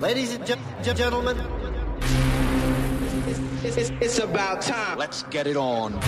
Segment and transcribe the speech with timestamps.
[0.00, 1.36] Ladies and gen- gen- gentlemen,
[3.64, 4.96] It's, it's, it's about time.
[4.98, 5.98] Let's get it on.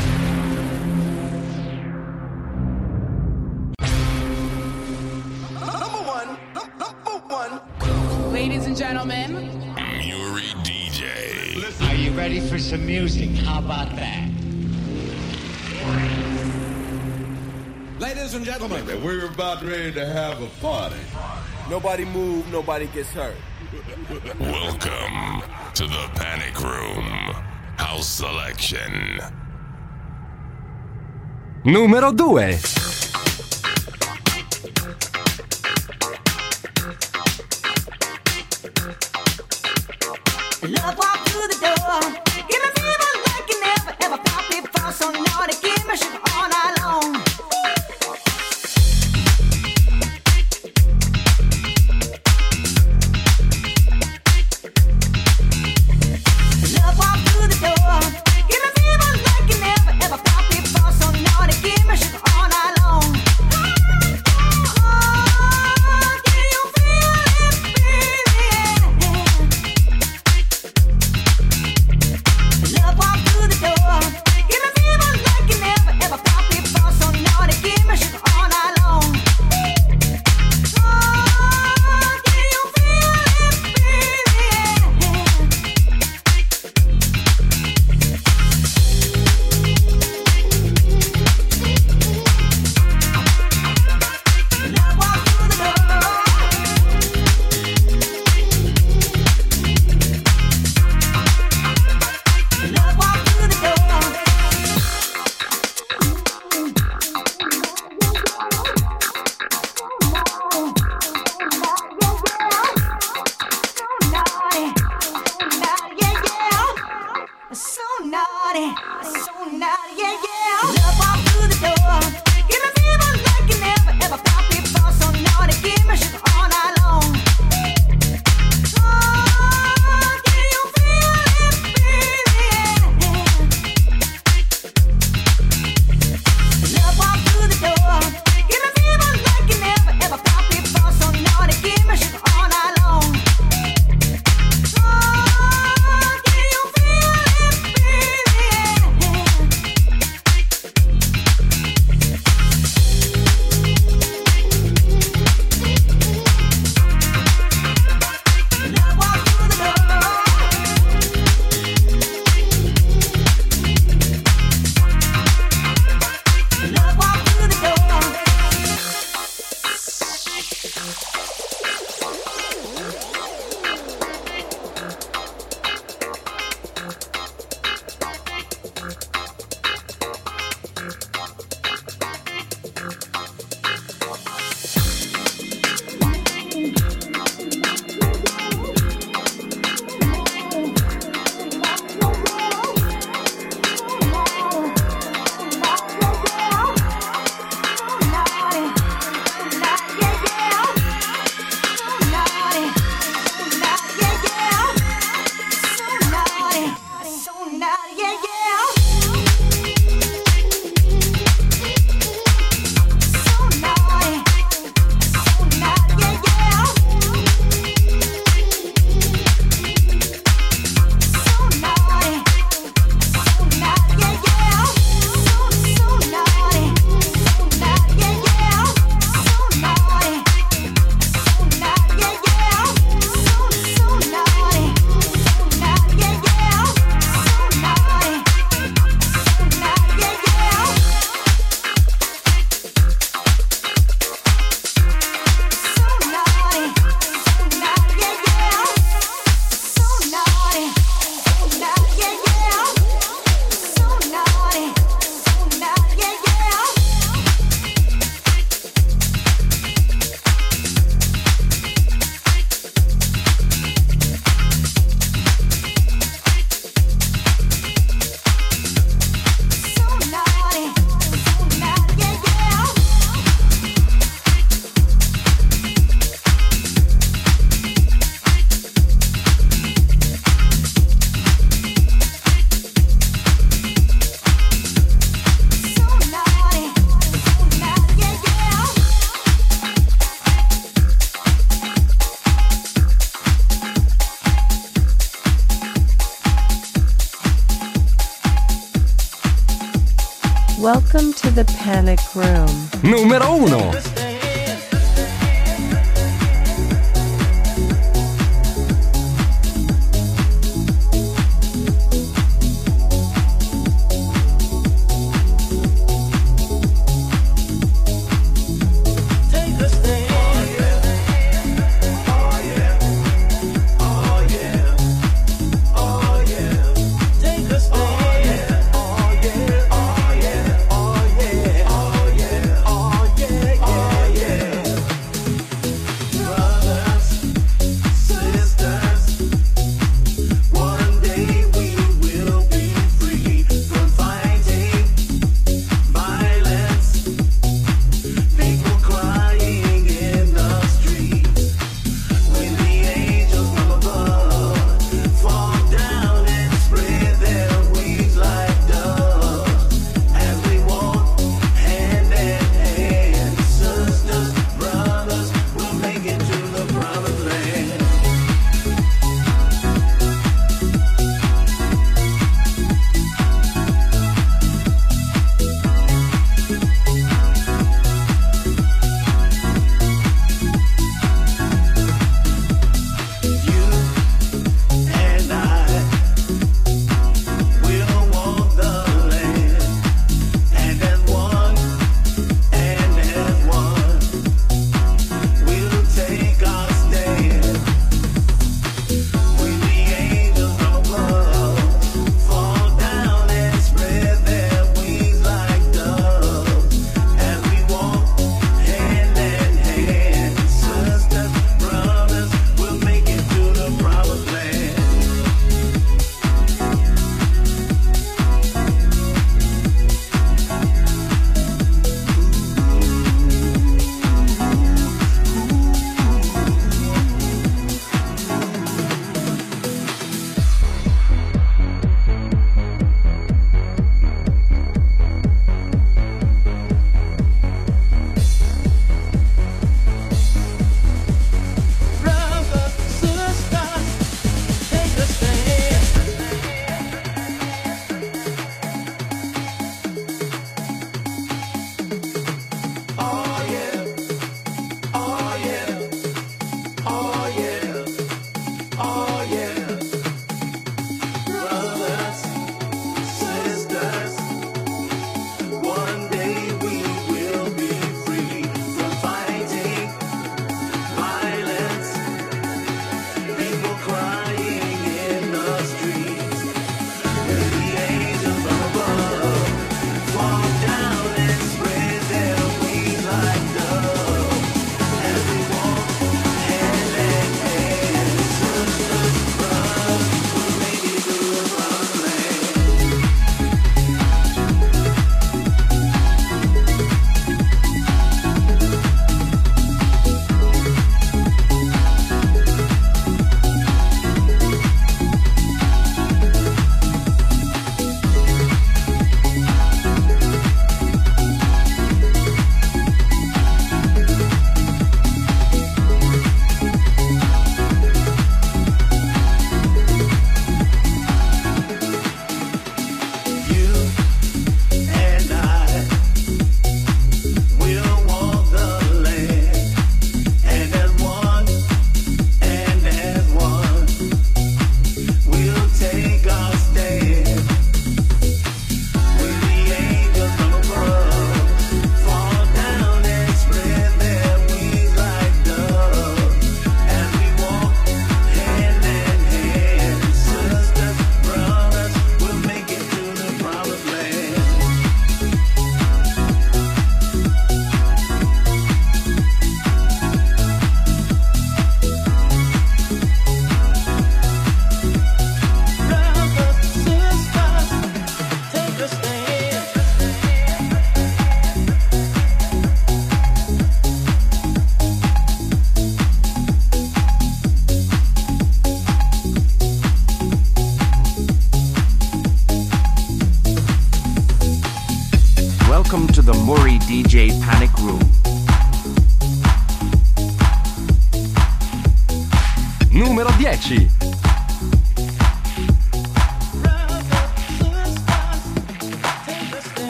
[5.52, 6.38] Number one.
[6.54, 8.32] Number one.
[8.32, 9.32] Ladies and gentlemen,
[9.74, 11.88] Muri DJ.
[11.88, 13.30] Are you ready for some music?
[13.30, 14.28] How about that?
[17.98, 20.96] Ladies and gentlemen, We're about ready to have a party.
[21.70, 23.36] Nobody move, nobody gets hurt.
[24.40, 25.42] Welcome
[25.74, 27.04] to the Panic Room.
[27.78, 29.20] House Selection.
[31.64, 32.24] Numero 2.
[40.66, 42.00] Love walk through the door.
[42.48, 44.90] Give me fever like you never ever felt before.
[44.90, 46.29] So naughty, give me sugar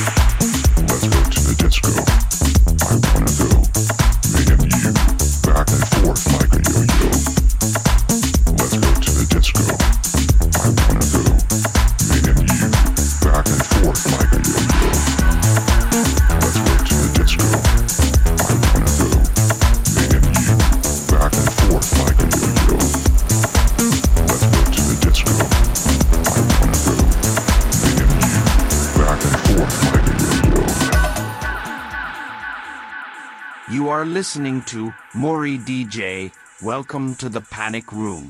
[0.00, 1.92] Let's go to the disco.
[2.88, 4.09] I wanna go.
[34.20, 36.30] Listening to Muri DJ.
[36.60, 38.28] Welcome to the Panic Room.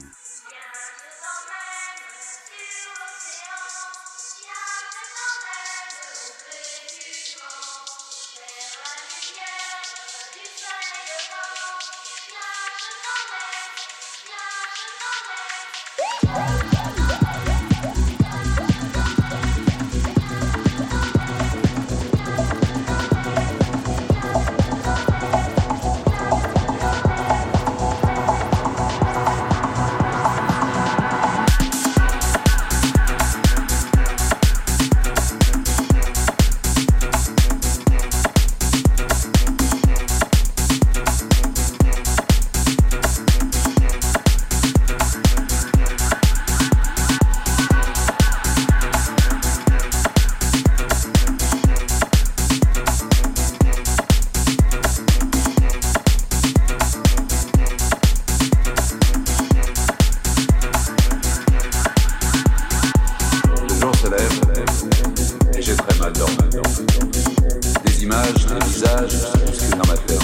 [69.04, 70.20] visage bousculent dans ma tête.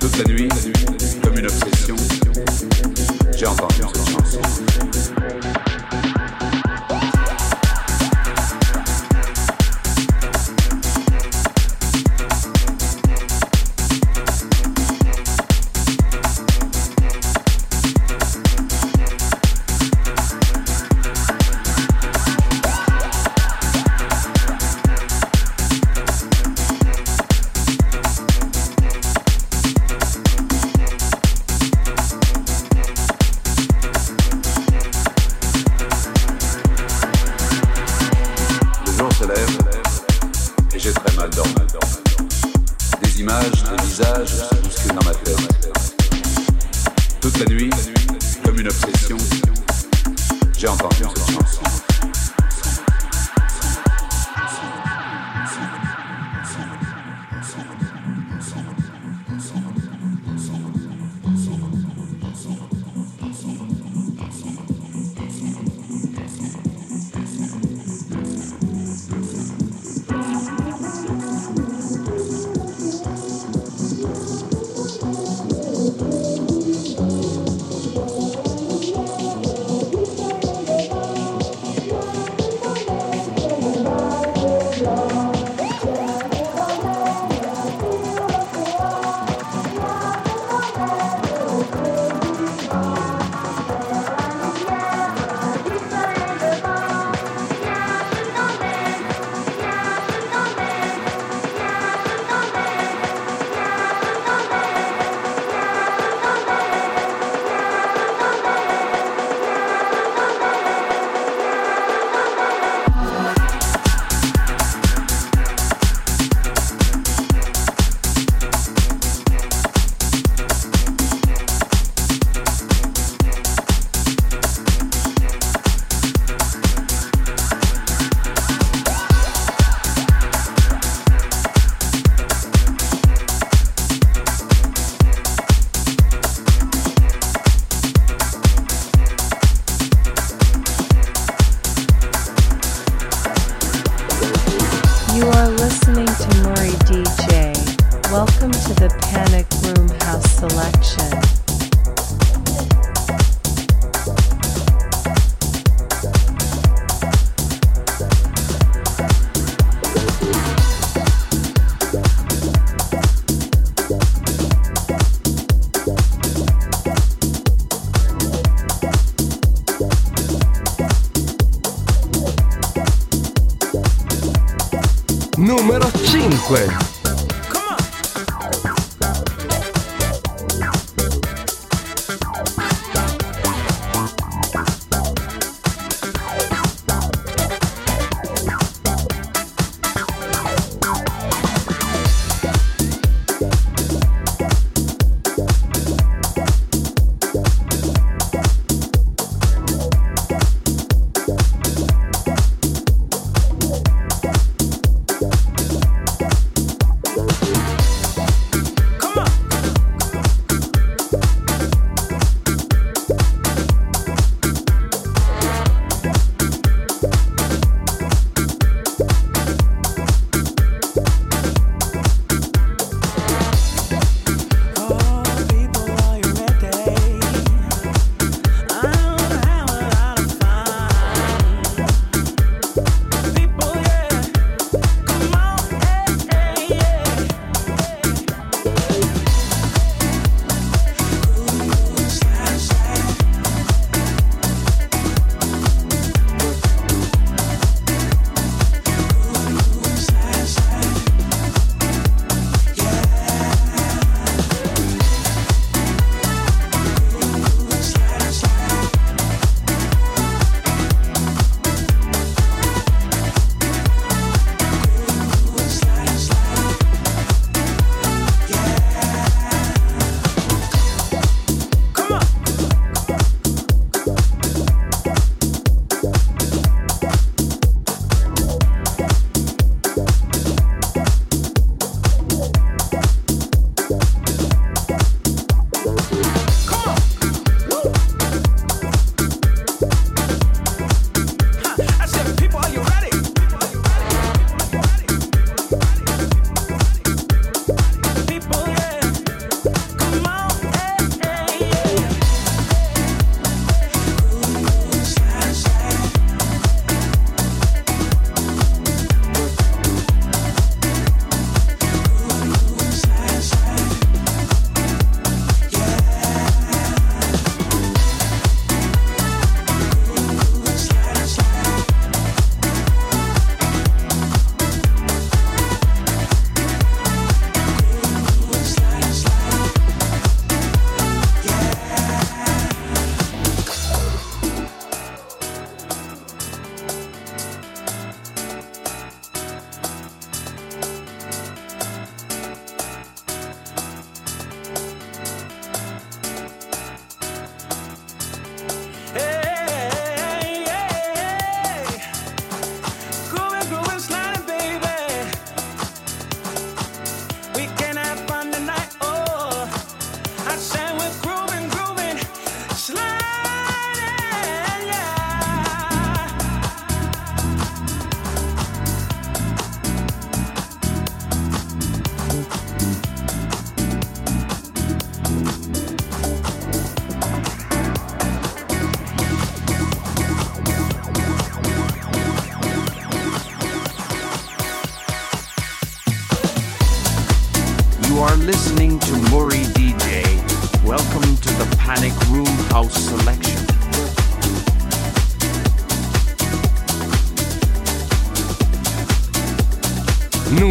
[0.00, 0.48] Toute la nuit,
[1.22, 1.96] comme une obsession,
[3.36, 4.05] j'ai entendu ce son.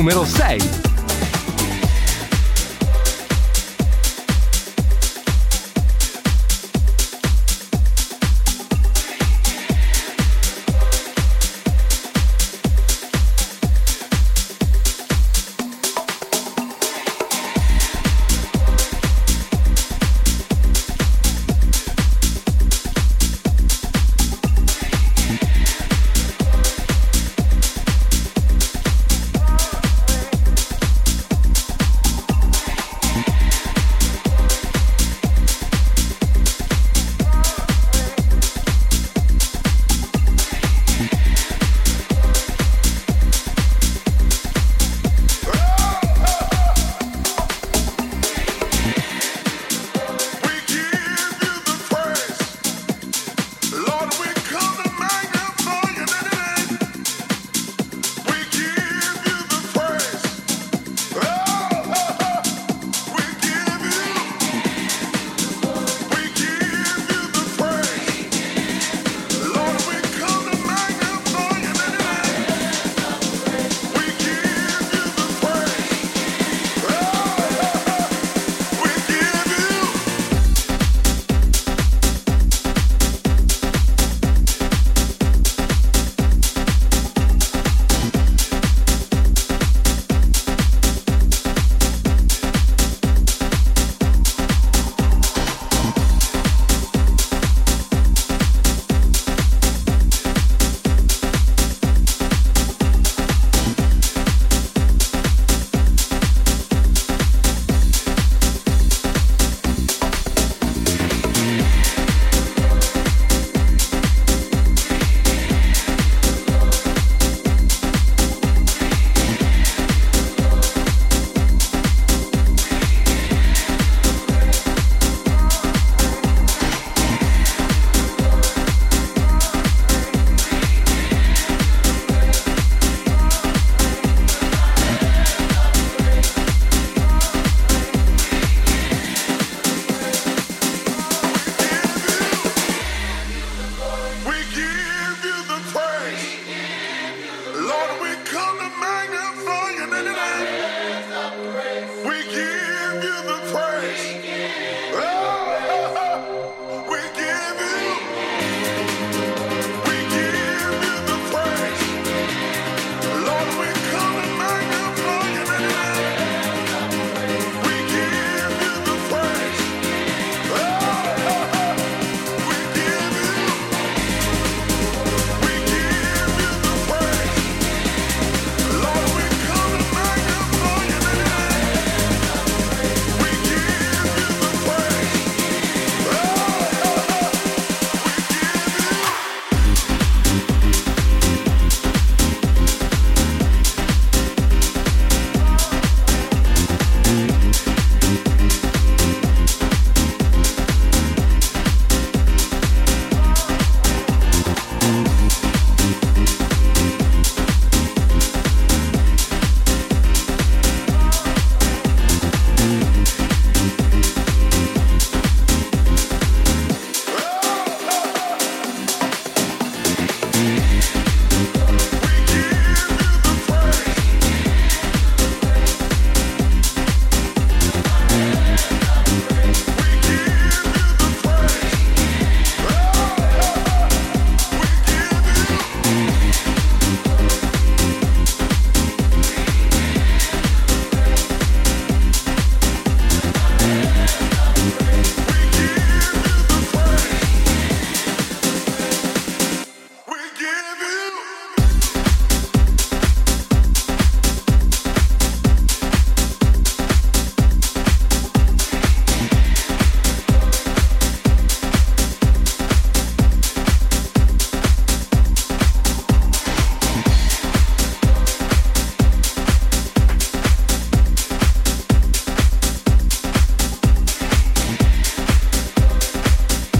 [0.05, 0.64] Numero 6.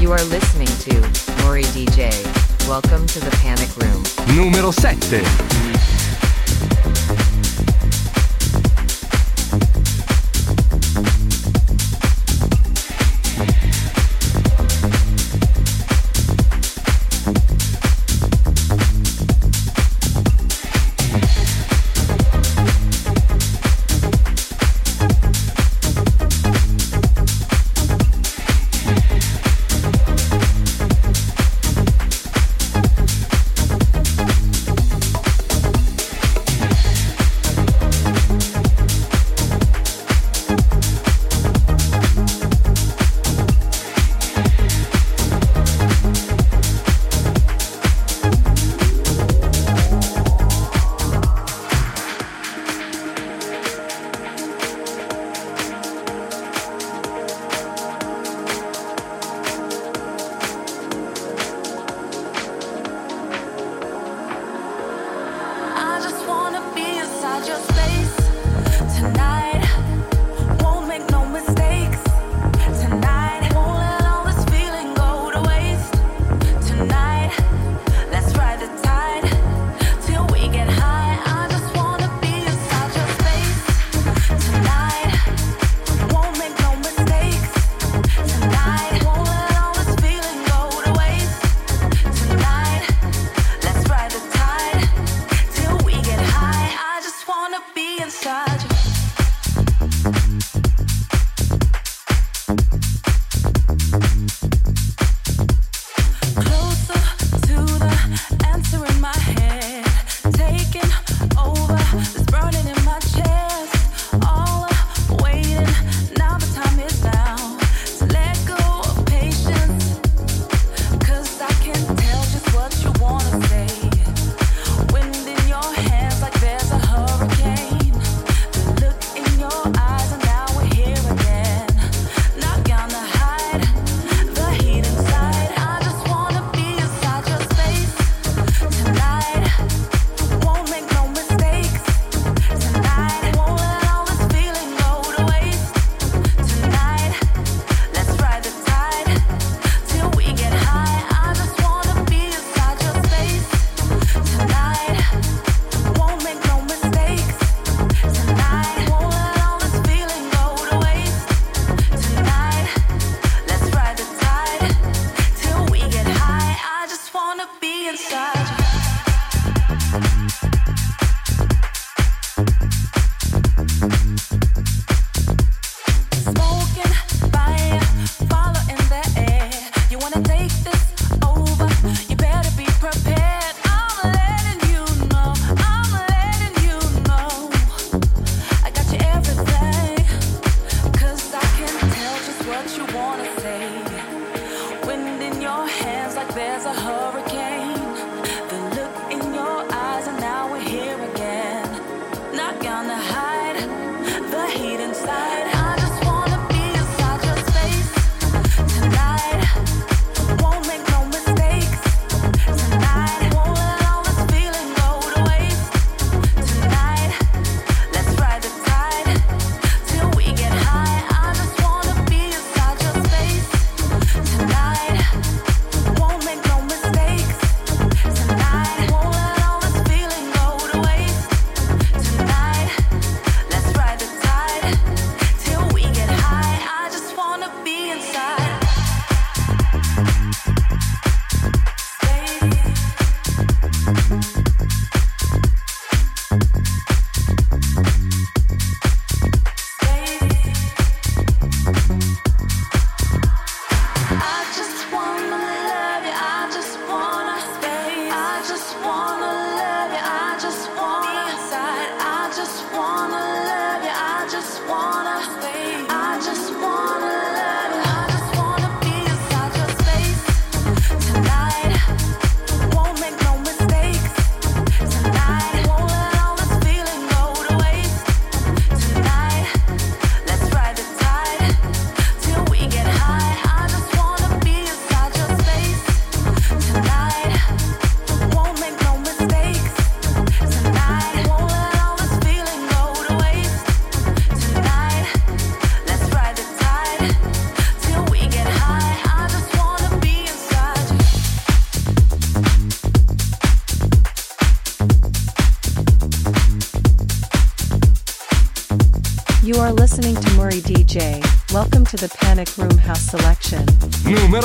[0.06, 1.02] You are listening to
[1.44, 2.12] Muri DJ.
[2.68, 4.04] Welcome to the Panic Room.
[4.38, 5.95] Numero 7.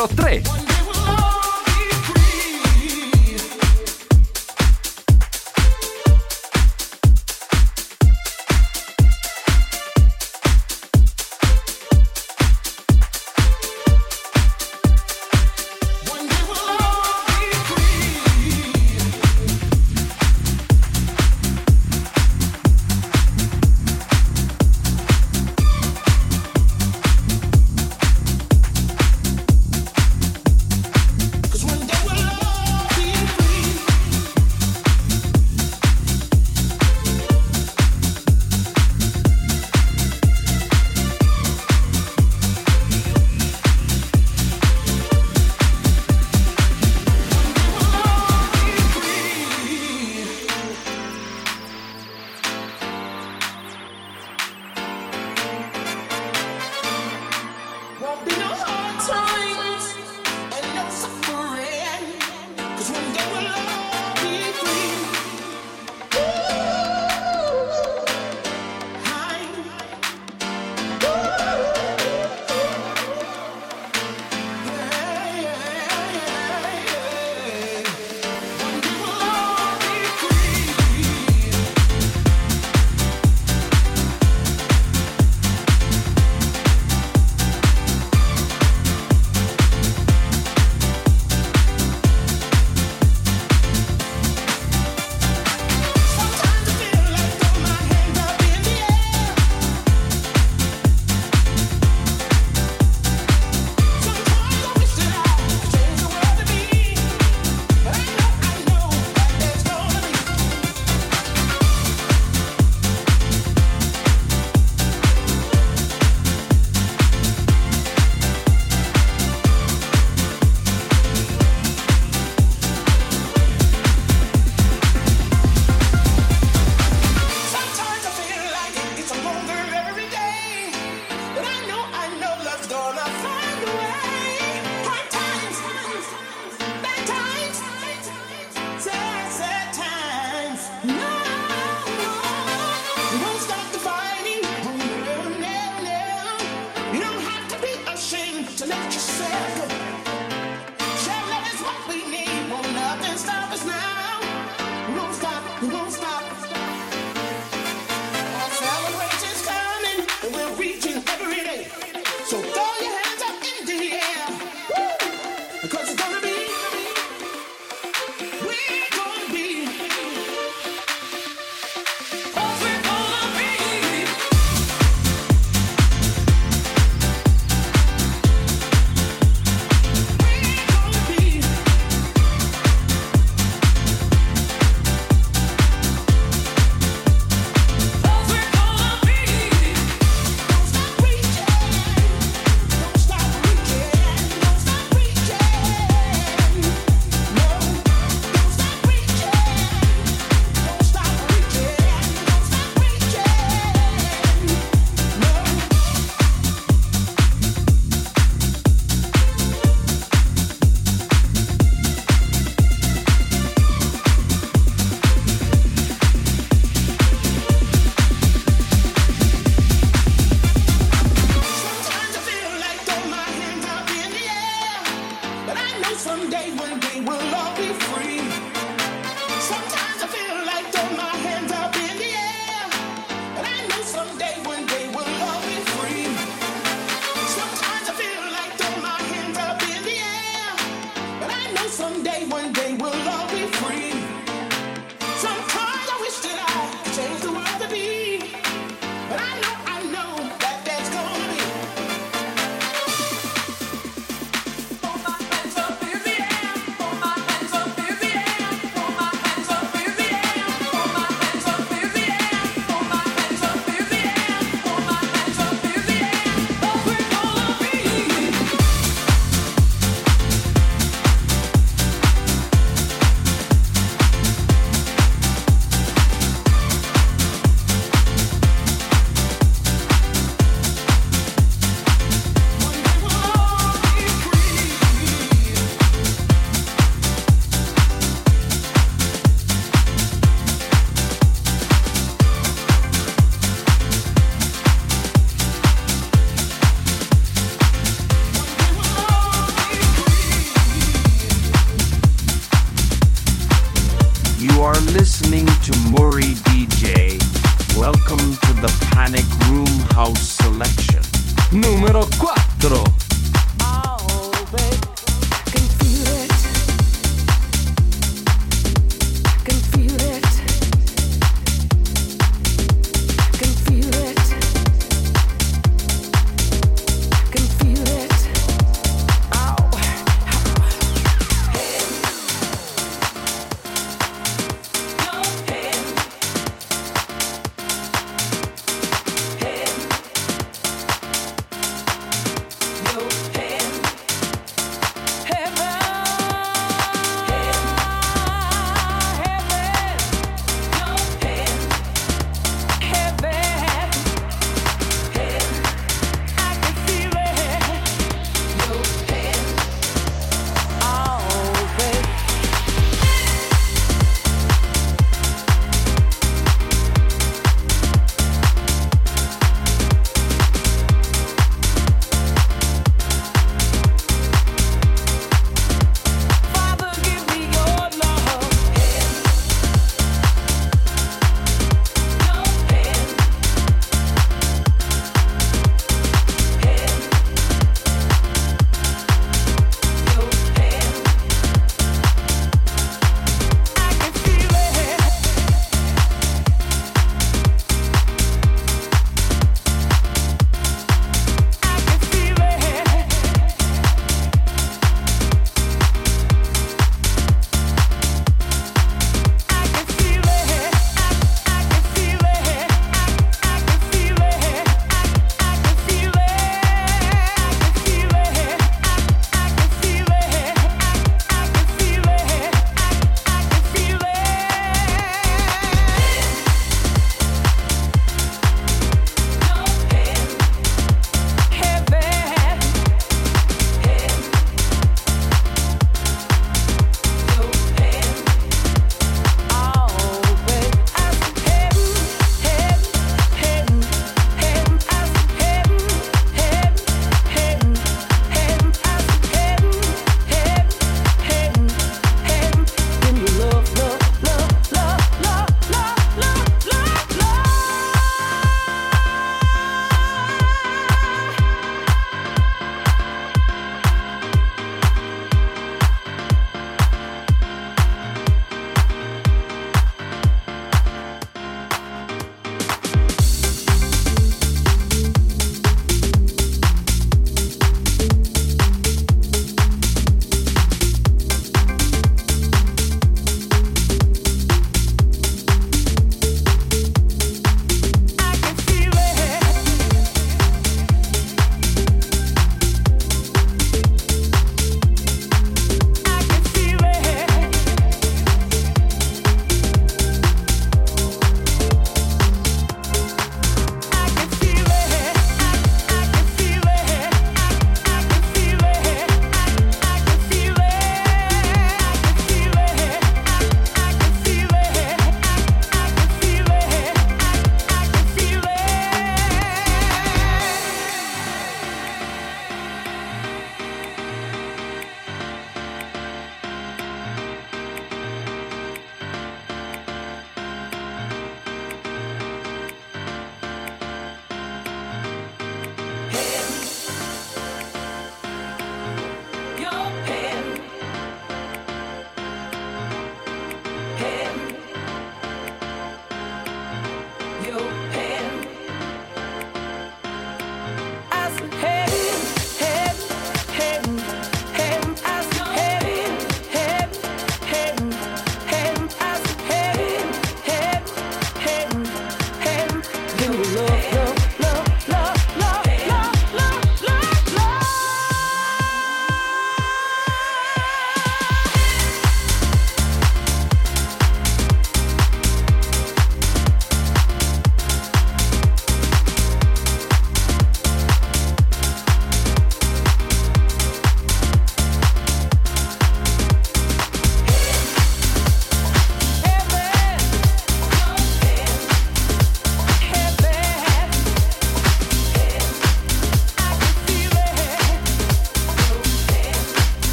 [0.00, 0.39] Numero 3.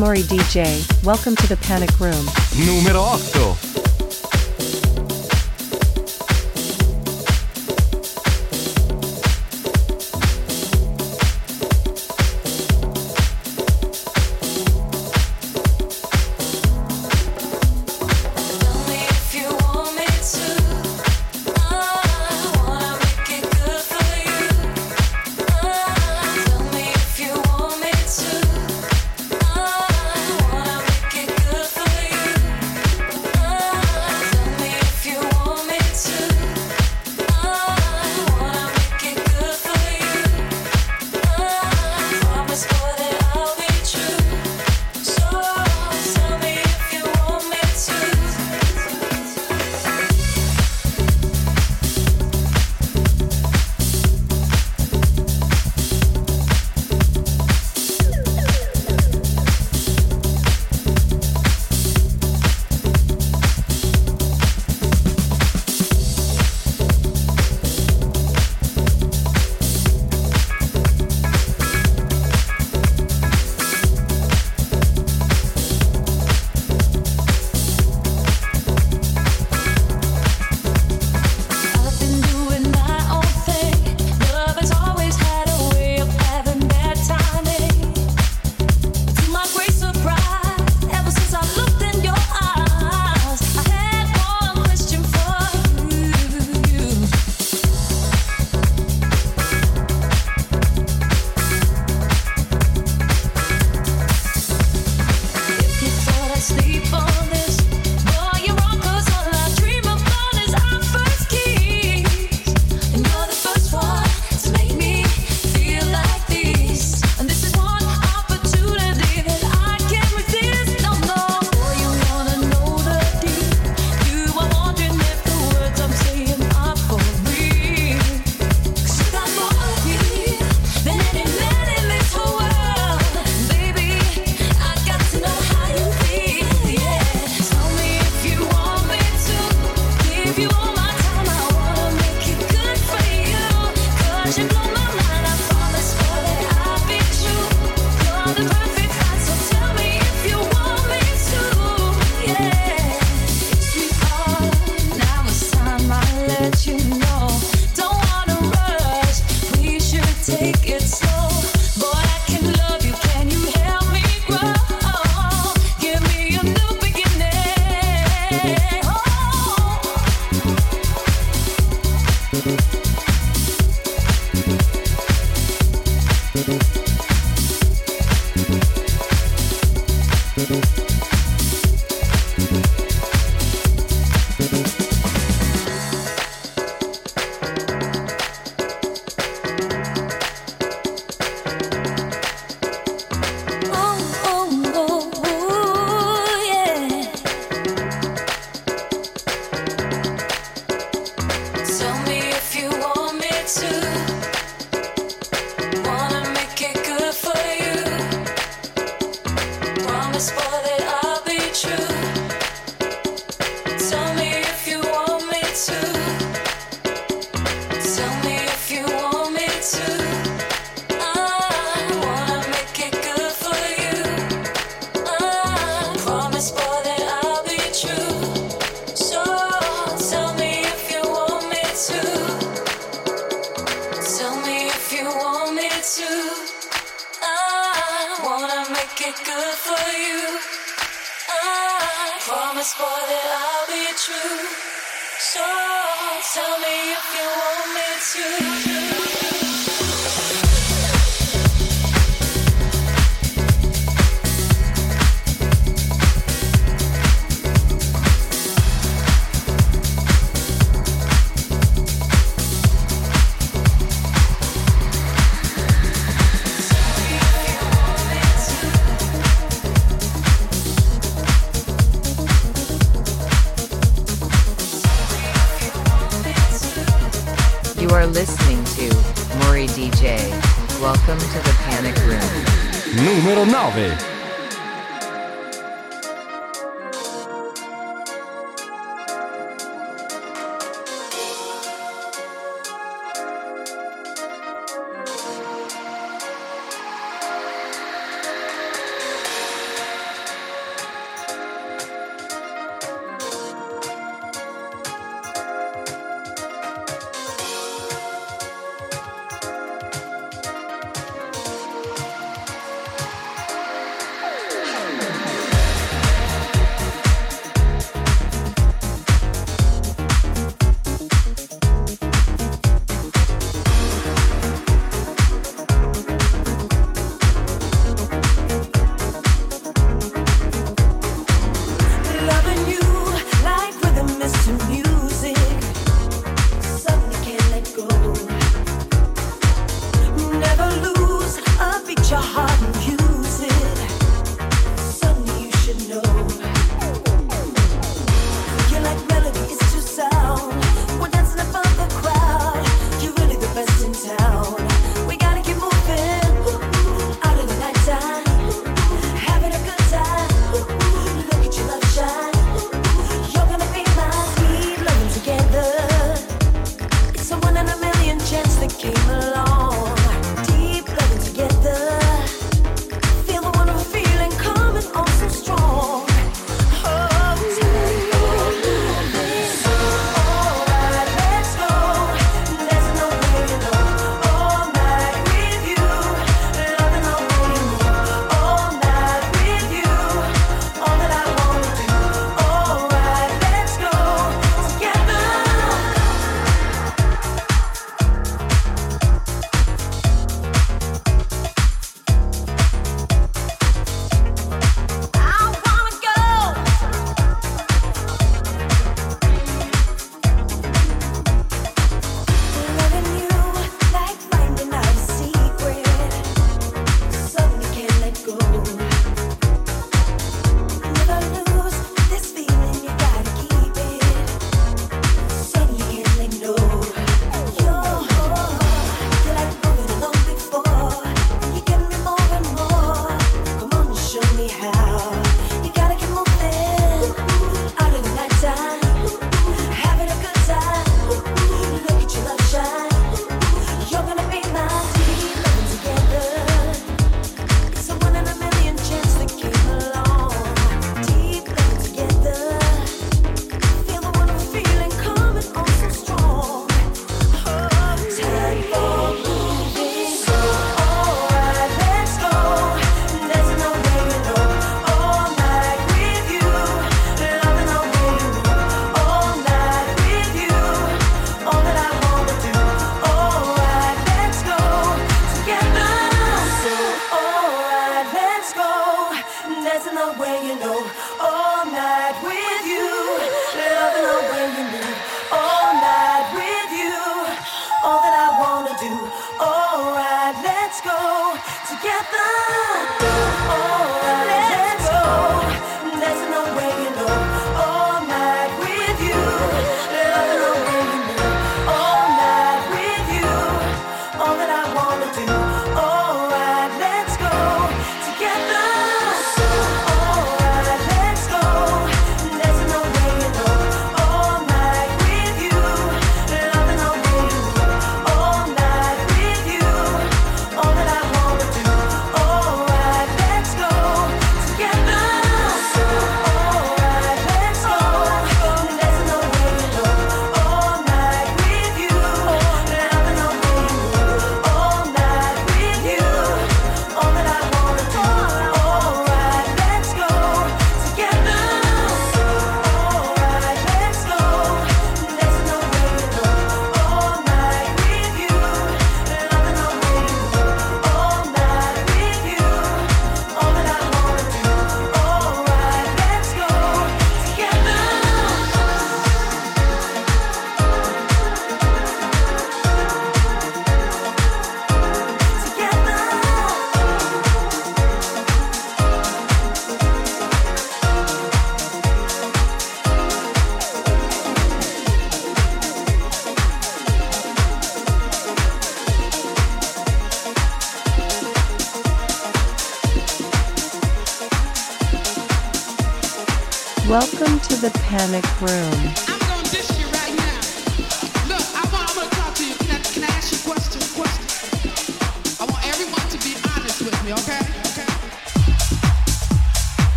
[0.00, 0.80] Muri DJ.
[1.04, 2.24] Welcome to the Panic Room.
[2.64, 3.59] Numero 8.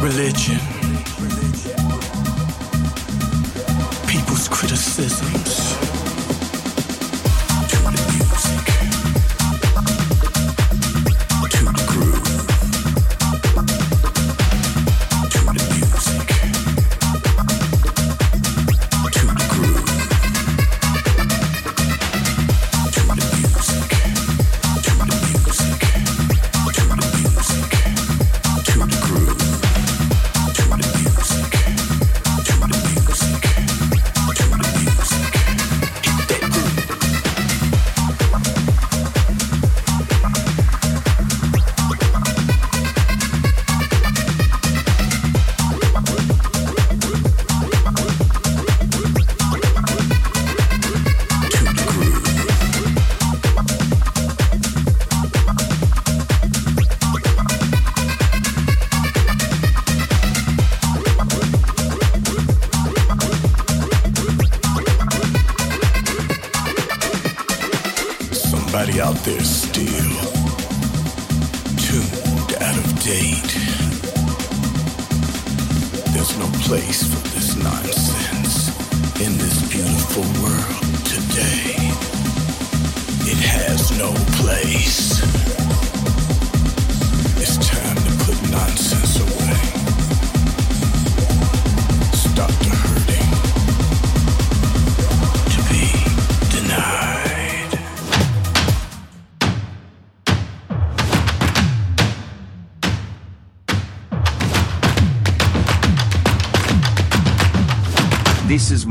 [0.00, 0.58] religion,
[4.06, 5.89] people's criticisms.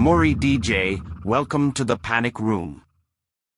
[0.10, 2.82] Muri DJ, welcome to the panic room.